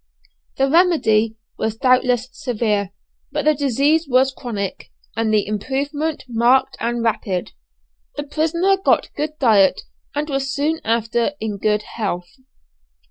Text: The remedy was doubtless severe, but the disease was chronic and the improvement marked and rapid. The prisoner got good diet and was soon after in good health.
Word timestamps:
The 0.57 0.67
remedy 0.67 1.35
was 1.59 1.75
doubtless 1.77 2.29
severe, 2.31 2.89
but 3.31 3.45
the 3.45 3.53
disease 3.53 4.07
was 4.09 4.33
chronic 4.33 4.89
and 5.15 5.31
the 5.31 5.45
improvement 5.45 6.23
marked 6.27 6.75
and 6.79 7.03
rapid. 7.03 7.51
The 8.15 8.23
prisoner 8.23 8.77
got 8.77 9.13
good 9.15 9.37
diet 9.37 9.81
and 10.15 10.27
was 10.27 10.51
soon 10.51 10.81
after 10.83 11.33
in 11.39 11.59
good 11.59 11.83
health. 11.83 12.35